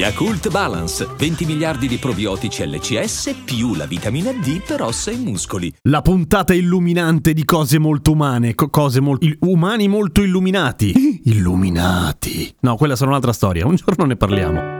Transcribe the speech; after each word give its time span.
Yakult 0.00 0.48
Balance, 0.48 1.06
20 1.14 1.44
miliardi 1.44 1.86
di 1.86 1.98
probiotici 1.98 2.66
LCS 2.66 3.34
più 3.44 3.74
la 3.74 3.84
vitamina 3.84 4.32
D 4.32 4.62
per 4.66 4.80
ossa 4.80 5.10
e 5.10 5.16
muscoli. 5.18 5.70
La 5.82 6.00
puntata 6.00 6.54
illuminante 6.54 7.34
di 7.34 7.44
cose 7.44 7.78
molto 7.78 8.12
umane, 8.12 8.54
co- 8.54 8.70
cose 8.70 9.00
molto 9.00 9.26
umani 9.40 9.88
molto 9.88 10.22
illuminati. 10.22 11.20
Illuminati. 11.24 12.50
No, 12.60 12.76
quella 12.76 12.96
sarà 12.96 13.10
un'altra 13.10 13.34
storia, 13.34 13.66
un 13.66 13.74
giorno 13.74 14.06
ne 14.06 14.16
parliamo. 14.16 14.79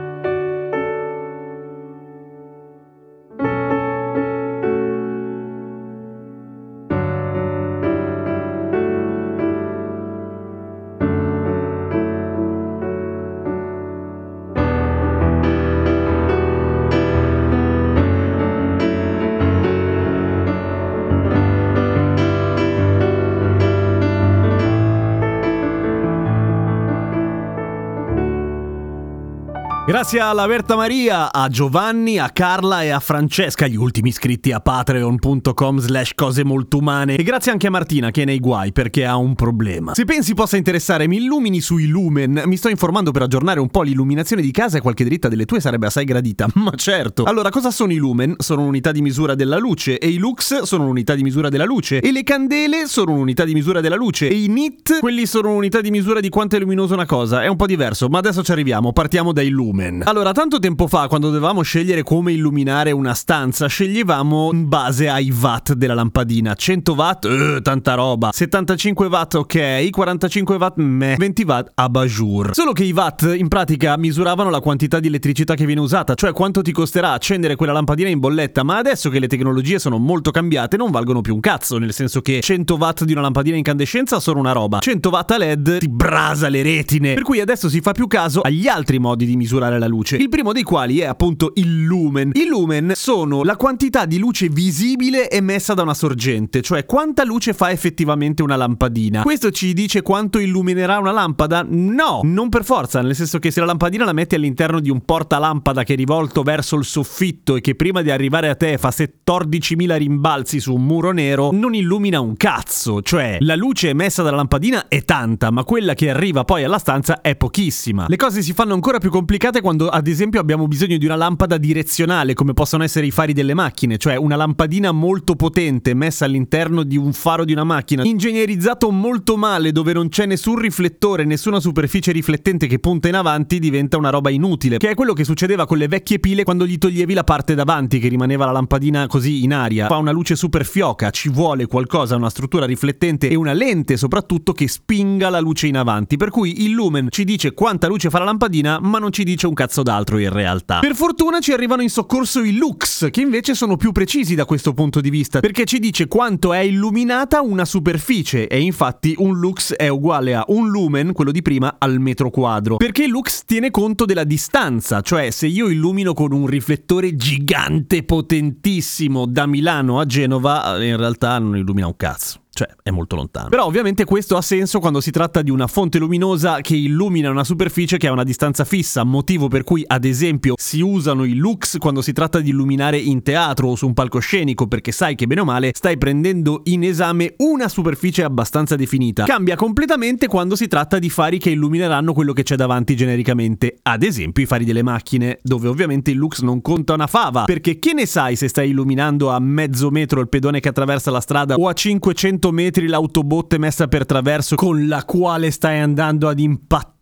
Grazie 29.91 30.21
alla 30.21 30.47
Berta 30.47 30.77
Maria, 30.77 31.33
a 31.33 31.49
Giovanni, 31.49 32.17
a 32.17 32.29
Carla 32.29 32.81
e 32.81 32.91
a 32.91 33.01
Francesca, 33.01 33.67
gli 33.67 33.75
ultimi 33.75 34.07
iscritti 34.07 34.53
a 34.53 34.61
patreon.com 34.61 35.79
slash 35.79 36.13
cose 36.15 36.45
molto 36.45 36.77
umane. 36.77 37.17
E 37.17 37.23
grazie 37.23 37.51
anche 37.51 37.67
a 37.67 37.69
Martina 37.71 38.09
che 38.09 38.21
è 38.21 38.25
nei 38.25 38.39
guai 38.39 38.71
perché 38.71 39.03
ha 39.05 39.17
un 39.17 39.35
problema. 39.35 39.93
Se 39.93 40.05
pensi 40.05 40.33
possa 40.33 40.55
interessare, 40.55 41.09
mi 41.09 41.17
illumini 41.17 41.59
sui 41.59 41.87
lumen. 41.87 42.43
Mi 42.45 42.55
sto 42.55 42.69
informando 42.69 43.11
per 43.11 43.23
aggiornare 43.23 43.59
un 43.59 43.67
po' 43.67 43.81
l'illuminazione 43.81 44.41
di 44.41 44.51
casa 44.51 44.77
e 44.77 44.81
qualche 44.81 45.03
dritta 45.03 45.27
delle 45.27 45.43
tue 45.43 45.59
sarebbe 45.59 45.87
assai 45.87 46.05
gradita. 46.05 46.47
Ma 46.55 46.71
certo. 46.77 47.25
Allora, 47.25 47.49
cosa 47.49 47.69
sono 47.69 47.91
i 47.91 47.97
lumen? 47.97 48.35
Sono 48.37 48.61
un'unità 48.61 48.93
di 48.93 49.01
misura 49.01 49.35
della 49.35 49.57
luce 49.57 49.99
e 49.99 50.07
i 50.07 50.19
lux 50.19 50.61
sono 50.61 50.83
un'unità 50.83 51.15
di 51.15 51.23
misura 51.23 51.49
della 51.49 51.65
luce 51.65 51.99
e 51.99 52.13
le 52.13 52.23
candele 52.23 52.87
sono 52.87 53.11
un'unità 53.11 53.43
di 53.43 53.53
misura 53.53 53.81
della 53.81 53.97
luce 53.97 54.29
e 54.29 54.41
i 54.41 54.47
nit, 54.47 54.99
quelli 54.99 55.25
sono 55.25 55.49
un'unità 55.49 55.81
di 55.81 55.91
misura 55.91 56.21
di 56.21 56.29
quanto 56.29 56.55
è 56.55 56.59
luminosa 56.59 56.93
una 56.93 57.05
cosa. 57.05 57.43
È 57.43 57.47
un 57.47 57.57
po' 57.57 57.65
diverso, 57.65 58.07
ma 58.07 58.19
adesso 58.19 58.41
ci 58.41 58.53
arriviamo. 58.53 58.93
Partiamo 58.93 59.33
dai 59.33 59.49
lumen. 59.49 59.79
Allora, 60.03 60.31
tanto 60.31 60.59
tempo 60.59 60.87
fa, 60.87 61.07
quando 61.07 61.27
dovevamo 61.27 61.63
scegliere 61.63 62.03
come 62.03 62.33
illuminare 62.33 62.91
una 62.91 63.15
stanza, 63.15 63.65
sceglievamo 63.65 64.51
in 64.53 64.67
base 64.67 65.09
ai 65.09 65.31
watt 65.31 65.73
della 65.73 65.95
lampadina. 65.95 66.53
100 66.53 66.93
watt, 66.93 67.25
eh, 67.25 67.61
tanta 67.63 67.95
roba. 67.95 68.29
75 68.31 69.07
watt, 69.07 69.33
ok. 69.35 69.89
45 69.89 70.55
watt, 70.57 70.77
meh. 70.77 71.15
20 71.17 71.43
watt, 71.43 71.71
abajur. 71.73 72.53
Solo 72.53 72.73
che 72.73 72.83
i 72.83 72.91
watt, 72.91 73.23
in 73.35 73.47
pratica, 73.47 73.97
misuravano 73.97 74.51
la 74.51 74.59
quantità 74.59 74.99
di 74.99 75.07
elettricità 75.07 75.55
che 75.55 75.65
viene 75.65 75.81
usata, 75.81 76.13
cioè 76.13 76.31
quanto 76.31 76.61
ti 76.61 76.71
costerà 76.71 77.13
accendere 77.13 77.55
quella 77.55 77.73
lampadina 77.73 78.09
in 78.09 78.19
bolletta. 78.19 78.63
Ma 78.63 78.77
adesso 78.77 79.09
che 79.09 79.19
le 79.19 79.27
tecnologie 79.27 79.79
sono 79.79 79.97
molto 79.97 80.29
cambiate, 80.29 80.77
non 80.77 80.91
valgono 80.91 81.21
più 81.21 81.33
un 81.33 81.39
cazzo, 81.39 81.79
nel 81.79 81.93
senso 81.93 82.21
che 82.21 82.39
100 82.41 82.75
watt 82.75 83.03
di 83.03 83.13
una 83.13 83.21
lampadina 83.21 83.57
incandescenza 83.57 84.19
sono 84.19 84.39
una 84.39 84.51
roba. 84.51 84.79
100 84.79 85.09
watt 85.09 85.31
a 85.31 85.37
LED 85.37 85.79
ti 85.79 85.89
brasa 85.89 86.49
le 86.49 86.61
retine. 86.61 87.13
Per 87.15 87.23
cui 87.23 87.39
adesso 87.39 87.67
si 87.67 87.81
fa 87.81 87.93
più 87.93 88.05
caso 88.05 88.41
agli 88.41 88.67
altri 88.67 88.99
modi 88.99 89.25
di 89.25 89.35
misurare 89.35 89.60
la 89.69 89.87
luce. 89.87 90.17
Il 90.17 90.29
primo 90.29 90.53
dei 90.53 90.63
quali 90.63 90.99
è 90.99 91.05
appunto 91.05 91.51
il 91.55 91.83
lumen. 91.83 92.31
I 92.33 92.45
lumen 92.45 92.93
sono 92.95 93.43
la 93.43 93.57
quantità 93.57 94.05
di 94.05 94.17
luce 94.17 94.47
visibile 94.47 95.29
emessa 95.29 95.73
da 95.73 95.81
una 95.81 95.93
sorgente, 95.93 96.61
cioè 96.61 96.85
quanta 96.85 97.23
luce 97.23 97.53
fa 97.53 97.71
effettivamente 97.71 98.41
una 98.41 98.55
lampadina. 98.55 99.23
Questo 99.23 99.51
ci 99.51 99.73
dice 99.73 100.01
quanto 100.01 100.39
illuminerà 100.39 100.97
una 100.97 101.11
lampada? 101.11 101.65
No, 101.67 102.21
non 102.23 102.49
per 102.49 102.63
forza, 102.63 103.01
nel 103.01 103.15
senso 103.15 103.39
che 103.39 103.51
se 103.51 103.59
la 103.59 103.65
lampadina 103.65 104.05
la 104.05 104.13
metti 104.13 104.35
all'interno 104.35 104.79
di 104.79 104.89
un 104.89 105.03
portalampada 105.03 105.83
che 105.83 105.93
è 105.93 105.95
rivolto 105.95 106.43
verso 106.43 106.75
il 106.77 106.85
soffitto 106.85 107.55
e 107.55 107.61
che 107.61 107.75
prima 107.75 108.01
di 108.01 108.11
arrivare 108.11 108.49
a 108.49 108.55
te 108.55 108.77
fa 108.77 108.89
14.000 108.91 109.97
rimbalzi 109.97 110.59
su 110.59 110.73
un 110.73 110.83
muro 110.83 111.11
nero, 111.11 111.51
non 111.51 111.73
illumina 111.73 112.19
un 112.19 112.35
cazzo, 112.35 113.01
cioè 113.01 113.37
la 113.39 113.55
luce 113.55 113.89
emessa 113.89 114.23
dalla 114.23 114.37
lampadina 114.37 114.87
è 114.87 115.03
tanta, 115.03 115.51
ma 115.51 115.63
quella 115.63 115.93
che 115.93 116.09
arriva 116.09 116.43
poi 116.43 116.63
alla 116.63 116.77
stanza 116.77 117.21
è 117.21 117.35
pochissima. 117.35 118.05
Le 118.07 118.15
cose 118.17 118.41
si 118.41 118.53
fanno 118.53 118.73
ancora 118.73 118.97
più 118.97 119.09
complicate 119.09 119.50
quando 119.59 119.89
ad 119.89 120.07
esempio 120.07 120.39
abbiamo 120.39 120.67
bisogno 120.67 120.97
di 120.97 121.05
una 121.05 121.15
lampada 121.15 121.57
direzionale 121.57 122.33
come 122.33 122.53
possono 122.53 122.83
essere 122.83 123.05
i 123.05 123.11
fari 123.11 123.33
delle 123.33 123.53
macchine, 123.53 123.97
cioè 123.97 124.15
una 124.15 124.37
lampadina 124.37 124.91
molto 124.91 125.35
potente 125.35 125.93
messa 125.93 126.25
all'interno 126.25 126.83
di 126.83 126.95
un 126.95 127.11
faro 127.11 127.43
di 127.43 127.51
una 127.51 127.63
macchina, 127.63 128.03
ingegnerizzato 128.05 128.89
molto 128.91 129.35
male 129.35 129.71
dove 129.71 129.91
non 129.91 130.07
c'è 130.07 130.25
nessun 130.25 130.57
riflettore, 130.57 131.25
nessuna 131.25 131.59
superficie 131.59 132.11
riflettente 132.11 132.67
che 132.67 132.79
punta 132.79 133.07
in 133.07 133.15
avanti, 133.15 133.59
diventa 133.59 133.97
una 133.97 134.09
roba 134.09 134.29
inutile, 134.29 134.77
che 134.77 134.91
è 134.91 134.93
quello 134.93 135.13
che 135.13 135.23
succedeva 135.23 135.65
con 135.65 135.77
le 135.77 135.87
vecchie 135.87 136.19
pile 136.19 136.43
quando 136.43 136.65
gli 136.65 136.77
toglievi 136.77 137.13
la 137.13 137.23
parte 137.23 137.55
davanti 137.55 137.99
che 137.99 138.07
rimaneva 138.07 138.45
la 138.45 138.51
lampadina 138.51 139.07
così 139.07 139.43
in 139.43 139.53
aria. 139.53 139.87
Fa 139.87 139.97
una 139.97 140.11
luce 140.11 140.35
super 140.35 140.65
fioca, 140.65 141.09
ci 141.09 141.29
vuole 141.29 141.65
qualcosa, 141.65 142.15
una 142.15 142.29
struttura 142.29 142.65
riflettente 142.65 143.27
e 143.27 143.35
una 143.35 143.53
lente 143.53 143.97
soprattutto 143.97 144.53
che 144.53 144.67
spinga 144.67 145.29
la 145.29 145.39
luce 145.39 145.67
in 145.67 145.77
avanti, 145.77 146.17
per 146.17 146.29
cui 146.29 146.63
il 146.63 146.71
lumen 146.71 147.07
ci 147.09 147.23
dice 147.23 147.53
quanta 147.53 147.87
luce 147.87 148.09
fa 148.09 148.19
la 148.19 148.25
lampadina, 148.25 148.79
ma 148.79 148.99
non 148.99 149.11
ci 149.11 149.23
dice 149.23 149.40
un 149.47 149.53
cazzo 149.53 149.83
d'altro 149.83 150.17
in 150.17 150.31
realtà. 150.31 150.79
Per 150.79 150.95
fortuna 150.95 151.39
ci 151.39 151.51
arrivano 151.51 151.81
in 151.81 151.89
soccorso 151.89 152.43
i 152.43 152.53
lux, 152.53 153.09
che 153.09 153.21
invece 153.21 153.55
sono 153.55 153.77
più 153.77 153.91
precisi 153.91 154.35
da 154.35 154.45
questo 154.45 154.73
punto 154.73 155.01
di 155.01 155.09
vista, 155.09 155.39
perché 155.39 155.65
ci 155.65 155.79
dice 155.79 156.07
quanto 156.07 156.53
è 156.53 156.59
illuminata 156.59 157.41
una 157.41 157.65
superficie 157.65 158.47
e 158.47 158.59
infatti 158.59 159.13
un 159.17 159.37
lux 159.37 159.73
è 159.73 159.87
uguale 159.87 160.35
a 160.35 160.43
un 160.47 160.69
lumen, 160.69 161.13
quello 161.13 161.31
di 161.31 161.41
prima, 161.41 161.75
al 161.77 161.99
metro 161.99 162.29
quadro. 162.29 162.77
Perché 162.77 163.03
il 163.03 163.09
lux 163.09 163.43
tiene 163.45 163.71
conto 163.71 164.05
della 164.05 164.23
distanza, 164.23 165.01
cioè 165.01 165.29
se 165.31 165.47
io 165.47 165.67
illumino 165.69 166.13
con 166.13 166.31
un 166.31 166.47
riflettore 166.47 167.15
gigante 167.15 168.03
potentissimo 168.03 169.25
da 169.25 169.45
Milano 169.45 169.99
a 169.99 170.05
Genova, 170.05 170.83
in 170.83 170.97
realtà 170.97 171.37
non 171.39 171.57
illumina 171.57 171.87
un 171.87 171.95
cazzo. 171.95 172.40
Cioè, 172.53 172.67
è 172.83 172.89
molto 172.91 173.15
lontano. 173.15 173.47
Però 173.47 173.65
ovviamente 173.65 174.03
questo 174.03 174.35
ha 174.35 174.41
senso 174.41 174.79
quando 174.79 174.99
si 174.99 175.09
tratta 175.09 175.41
di 175.41 175.49
una 175.49 175.67
fonte 175.67 175.97
luminosa 175.99 176.59
che 176.59 176.75
illumina 176.75 177.29
una 177.29 177.45
superficie 177.45 177.97
che 177.97 178.07
ha 178.07 178.11
una 178.11 178.25
distanza 178.25 178.65
fissa, 178.65 179.05
motivo 179.05 179.47
per 179.47 179.63
cui 179.63 179.85
ad 179.87 180.03
esempio 180.03 180.55
si 180.57 180.81
usano 180.81 181.23
i 181.23 181.33
lux 181.35 181.77
quando 181.77 182.01
si 182.01 182.11
tratta 182.11 182.41
di 182.41 182.49
illuminare 182.49 182.97
in 182.97 183.23
teatro 183.23 183.69
o 183.69 183.75
su 183.75 183.87
un 183.87 183.93
palcoscenico 183.93 184.67
perché 184.67 184.91
sai 184.91 185.15
che 185.15 185.27
bene 185.27 185.41
o 185.41 185.45
male 185.45 185.71
stai 185.73 185.97
prendendo 185.97 186.61
in 186.65 186.83
esame 186.83 187.35
una 187.37 187.69
superficie 187.69 188.23
abbastanza 188.23 188.75
definita. 188.75 189.23
Cambia 189.23 189.55
completamente 189.55 190.27
quando 190.27 190.57
si 190.57 190.67
tratta 190.67 190.99
di 190.99 191.09
fari 191.09 191.39
che 191.39 191.51
illumineranno 191.51 192.11
quello 192.11 192.33
che 192.33 192.43
c'è 192.43 192.57
davanti 192.57 192.97
genericamente, 192.97 193.77
ad 193.81 194.03
esempio 194.03 194.43
i 194.43 194.45
fari 194.45 194.65
delle 194.65 194.83
macchine, 194.83 195.39
dove 195.41 195.69
ovviamente 195.69 196.11
il 196.11 196.17
lux 196.17 196.41
non 196.41 196.61
conta 196.61 196.95
una 196.95 197.07
fava, 197.07 197.45
perché 197.45 197.79
che 197.79 197.93
ne 197.93 198.05
sai 198.05 198.35
se 198.35 198.49
stai 198.49 198.71
illuminando 198.71 199.29
a 199.29 199.39
mezzo 199.39 199.89
metro 199.89 200.19
il 200.19 200.27
pedone 200.27 200.59
che 200.59 200.67
attraversa 200.67 201.11
la 201.11 201.21
strada 201.21 201.55
o 201.55 201.69
a 201.69 201.73
500 201.73 202.40
metri 202.49 202.87
l'autobotte 202.87 203.59
messa 203.59 203.87
per 203.87 204.05
traverso 204.05 204.55
con 204.55 204.87
la 204.87 205.05
quale 205.05 205.51
stai 205.51 205.79
andando 205.79 206.27
ad 206.27 206.39
impattare 206.39 206.99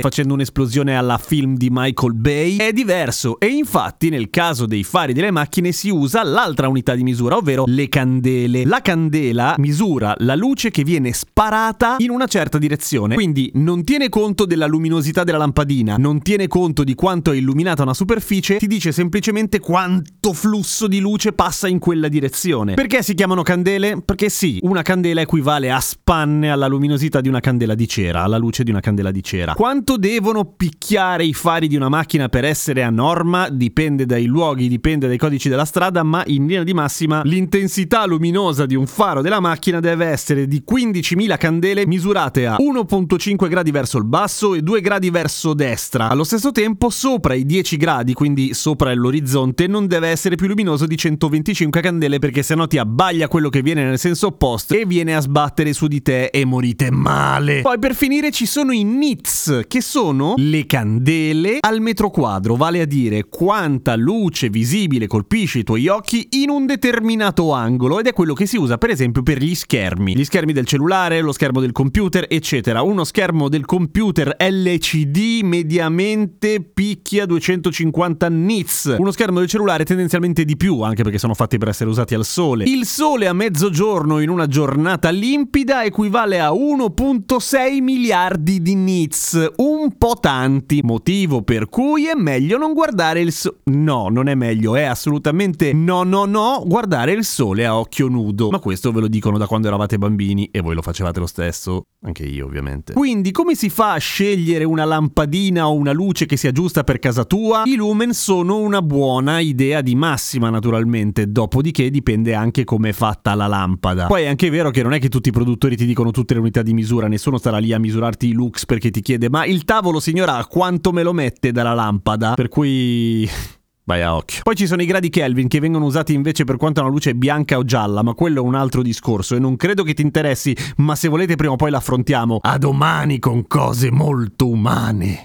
facendo 0.00 0.34
un'esplosione 0.34 0.96
alla 0.96 1.16
film 1.16 1.56
di 1.56 1.68
Michael 1.70 2.14
Bay. 2.14 2.56
È 2.56 2.72
diverso 2.72 3.38
e 3.38 3.46
infatti 3.46 4.08
nel 4.08 4.28
caso 4.28 4.66
dei 4.66 4.82
fari 4.82 5.12
delle 5.12 5.30
macchine 5.30 5.70
si 5.70 5.90
usa 5.90 6.24
l'altra 6.24 6.66
unità 6.66 6.96
di 6.96 7.04
misura 7.04 7.36
ovvero 7.36 7.62
le 7.68 7.88
candele. 7.88 8.64
La 8.64 8.80
candela 8.80 9.54
misura 9.58 10.12
la 10.18 10.34
luce 10.34 10.72
che 10.72 10.82
viene 10.82 11.12
sparata 11.12 11.96
in 11.98 12.10
una 12.10 12.26
certa 12.26 12.58
direzione. 12.58 13.14
Quindi 13.14 13.48
non 13.54 13.84
tiene 13.84 14.08
conto 14.08 14.44
della 14.44 14.66
luminosità 14.66 15.22
della 15.22 15.38
lampadina 15.38 15.96
non 15.98 16.20
tiene 16.20 16.48
conto 16.48 16.82
di 16.82 16.96
quanto 16.96 17.30
è 17.30 17.36
illuminata 17.36 17.82
una 17.82 17.94
superficie 17.94 18.56
ti 18.56 18.66
dice 18.66 18.90
semplicemente 18.90 19.60
quanto 19.60 20.32
flusso 20.32 20.88
di 20.88 20.98
luce 20.98 21.32
passa 21.32 21.68
in 21.68 21.78
quella 21.78 22.08
direzione. 22.08 22.74
Perché 22.74 23.04
si 23.04 23.14
chiamano 23.14 23.42
candele? 23.42 24.02
perché 24.04 24.30
sì 24.30 24.58
una 24.62 24.82
candela 24.82 25.20
equivale 25.20 25.70
a 25.70 25.78
spanne 25.78 26.50
alla 26.50 26.66
luminosità 26.66 27.20
di 27.20 27.28
una 27.28 27.38
candela 27.38 27.76
di 27.76 27.86
cera 27.86 28.22
alla 28.22 28.36
luce 28.36 28.64
di 28.64 28.70
una 28.70 28.80
candela 28.80 29.12
di 29.12 29.22
cera 29.22 29.43
sera. 29.44 29.54
Quanto 29.54 29.96
devono 29.96 30.44
picchiare 30.44 31.24
i 31.24 31.34
fari 31.34 31.68
di 31.68 31.76
una 31.76 31.88
macchina 31.88 32.28
per 32.28 32.44
essere 32.44 32.82
a 32.82 32.90
norma? 32.90 33.48
Dipende 33.50 34.06
dai 34.06 34.24
luoghi, 34.24 34.68
dipende 34.68 35.06
dai 35.06 35.18
codici 35.18 35.48
della 35.48 35.64
strada, 35.64 36.02
ma 36.02 36.22
in 36.26 36.46
linea 36.46 36.64
di 36.64 36.72
massima 36.72 37.22
l'intensità 37.24 38.06
luminosa 38.06 38.66
di 38.66 38.74
un 38.74 38.86
faro 38.86 39.20
della 39.20 39.40
macchina 39.40 39.80
deve 39.80 40.06
essere 40.06 40.46
di 40.46 40.62
15.000 40.68 41.36
candele 41.36 41.86
misurate 41.86 42.46
a 42.46 42.56
1.5 42.56 43.48
gradi 43.48 43.70
verso 43.70 43.98
il 43.98 44.04
basso 44.04 44.54
e 44.54 44.62
2 44.62 44.80
gradi 44.80 45.10
verso 45.10 45.54
destra. 45.54 46.08
Allo 46.08 46.24
stesso 46.24 46.50
tempo, 46.50 46.90
sopra 46.90 47.34
i 47.34 47.44
10 47.44 47.76
gradi, 47.76 48.14
quindi 48.14 48.54
sopra 48.54 48.92
l'orizzonte, 48.94 49.66
non 49.66 49.86
deve 49.86 50.08
essere 50.08 50.36
più 50.36 50.46
luminoso 50.46 50.86
di 50.86 50.96
125 50.96 51.80
candele 51.80 52.18
perché 52.18 52.42
sennò 52.42 52.66
ti 52.66 52.78
abbaglia 52.78 53.28
quello 53.28 53.48
che 53.48 53.62
viene 53.62 53.84
nel 53.84 53.98
senso 53.98 54.28
opposto 54.28 54.74
e 54.74 54.86
viene 54.86 55.14
a 55.14 55.20
sbattere 55.20 55.72
su 55.72 55.86
di 55.86 56.02
te 56.02 56.26
e 56.26 56.44
morite 56.44 56.90
male. 56.90 57.60
Poi 57.62 57.78
per 57.78 57.94
finire 57.94 58.30
ci 58.30 58.46
sono 58.46 58.72
i 58.72 58.84
nits, 58.84 59.33
che 59.66 59.80
sono 59.80 60.34
le 60.36 60.64
candele 60.64 61.58
al 61.60 61.80
metro 61.80 62.10
quadro, 62.10 62.54
vale 62.54 62.80
a 62.80 62.84
dire 62.84 63.24
quanta 63.24 63.96
luce 63.96 64.48
visibile 64.48 65.08
colpisce 65.08 65.58
i 65.58 65.64
tuoi 65.64 65.88
occhi 65.88 66.28
in 66.42 66.50
un 66.50 66.66
determinato 66.66 67.52
angolo 67.52 67.98
ed 67.98 68.06
è 68.06 68.12
quello 68.12 68.32
che 68.34 68.46
si 68.46 68.56
usa 68.56 68.78
per 68.78 68.90
esempio 68.90 69.22
per 69.22 69.42
gli 69.42 69.54
schermi. 69.54 70.14
Gli 70.14 70.24
schermi 70.24 70.52
del 70.52 70.66
cellulare, 70.66 71.20
lo 71.20 71.32
schermo 71.32 71.60
del 71.60 71.72
computer, 71.72 72.26
eccetera. 72.28 72.82
Uno 72.82 73.02
schermo 73.04 73.48
del 73.48 73.64
computer 73.64 74.36
LCD 74.38 75.40
mediamente 75.42 76.60
picchia 76.62 77.26
250 77.26 78.28
nits. 78.28 78.94
Uno 78.98 79.10
schermo 79.10 79.40
del 79.40 79.48
cellulare 79.48 79.84
tendenzialmente 79.84 80.44
di 80.44 80.56
più, 80.56 80.80
anche 80.82 81.02
perché 81.02 81.18
sono 81.18 81.34
fatti 81.34 81.58
per 81.58 81.68
essere 81.68 81.90
usati 81.90 82.14
al 82.14 82.24
sole. 82.24 82.64
Il 82.64 82.86
sole 82.86 83.26
a 83.26 83.32
mezzogiorno 83.32 84.20
in 84.20 84.28
una 84.28 84.46
giornata 84.46 85.10
limpida 85.10 85.84
equivale 85.84 86.40
a 86.40 86.50
1.6 86.50 87.82
miliardi 87.82 88.62
di 88.62 88.74
nits, 88.74 89.23
с 89.24 89.50
О 89.56 89.73
un 89.84 89.98
po' 89.98 90.16
tanti, 90.18 90.80
motivo 90.82 91.42
per 91.42 91.68
cui 91.68 92.06
è 92.06 92.14
meglio 92.14 92.56
non 92.56 92.72
guardare 92.72 93.20
il 93.20 93.32
sole. 93.32 93.58
No, 93.64 94.08
non 94.08 94.28
è 94.28 94.34
meglio, 94.34 94.76
è 94.76 94.84
assolutamente 94.84 95.74
no, 95.74 96.04
no, 96.04 96.24
no, 96.24 96.62
guardare 96.66 97.12
il 97.12 97.22
sole 97.22 97.66
a 97.66 97.78
occhio 97.78 98.08
nudo. 98.08 98.48
Ma 98.48 98.60
questo 98.60 98.92
ve 98.92 99.00
lo 99.00 99.08
dicono 99.08 99.36
da 99.36 99.46
quando 99.46 99.66
eravate 99.66 99.98
bambini 99.98 100.48
e 100.50 100.62
voi 100.62 100.74
lo 100.74 100.80
facevate 100.80 101.20
lo 101.20 101.26
stesso, 101.26 101.82
anche 102.02 102.24
io 102.24 102.46
ovviamente. 102.46 102.94
Quindi 102.94 103.30
come 103.30 103.54
si 103.54 103.68
fa 103.68 103.92
a 103.92 103.98
scegliere 103.98 104.64
una 104.64 104.86
lampadina 104.86 105.68
o 105.68 105.74
una 105.74 105.92
luce 105.92 106.24
che 106.24 106.38
sia 106.38 106.50
giusta 106.50 106.82
per 106.82 106.98
casa 106.98 107.24
tua? 107.24 107.64
I 107.66 107.74
lumen 107.74 108.14
sono 108.14 108.56
una 108.56 108.80
buona 108.80 109.40
idea 109.40 109.82
di 109.82 109.94
massima 109.94 110.48
naturalmente, 110.48 111.30
dopodiché 111.30 111.90
dipende 111.90 112.32
anche 112.32 112.64
come 112.64 112.88
è 112.88 112.92
fatta 112.92 113.34
la 113.34 113.46
lampada. 113.46 114.06
Poi 114.06 114.22
è 114.22 114.28
anche 114.28 114.48
vero 114.48 114.70
che 114.70 114.82
non 114.82 114.94
è 114.94 114.98
che 114.98 115.10
tutti 115.10 115.28
i 115.28 115.32
produttori 115.32 115.76
ti 115.76 115.84
dicono 115.84 116.10
tutte 116.10 116.32
le 116.32 116.40
unità 116.40 116.62
di 116.62 116.72
misura, 116.72 117.06
nessuno 117.06 117.36
starà 117.36 117.58
lì 117.58 117.74
a 117.74 117.78
misurarti 117.78 118.28
i 118.28 118.32
lux 118.32 118.64
perché 118.64 118.90
ti 118.90 119.02
chiede 119.02 119.28
ma 119.28 119.44
il 119.44 119.64
tavolo 119.74 119.98
signora 119.98 120.46
quanto 120.46 120.92
me 120.92 121.02
lo 121.02 121.12
mette 121.12 121.50
dalla 121.50 121.74
lampada? 121.74 122.34
Per 122.34 122.48
cui... 122.48 123.28
Vai 123.86 124.00
a 124.02 124.14
occhio. 124.14 124.40
Poi 124.44 124.54
ci 124.54 124.66
sono 124.66 124.80
i 124.80 124.86
gradi 124.86 125.10
Kelvin 125.10 125.48
che 125.48 125.58
vengono 125.58 125.84
usati 125.84 126.14
invece 126.14 126.44
per 126.44 126.56
quanto 126.56 126.80
una 126.80 126.88
luce 126.88 127.10
è 127.10 127.14
bianca 127.14 127.58
o 127.58 127.64
gialla, 127.64 128.02
ma 128.02 128.14
quello 128.14 128.40
è 128.40 128.42
un 128.42 128.54
altro 128.54 128.80
discorso 128.82 129.34
e 129.34 129.40
non 129.40 129.56
credo 129.56 129.82
che 129.82 129.92
ti 129.92 130.00
interessi, 130.00 130.56
ma 130.76 130.94
se 130.94 131.08
volete 131.08 131.34
prima 131.34 131.52
o 131.52 131.56
poi 131.56 131.70
l'affrontiamo. 131.70 132.38
A 132.40 132.56
domani 132.56 133.18
con 133.18 133.46
cose 133.46 133.90
molto 133.90 134.48
umane. 134.48 135.24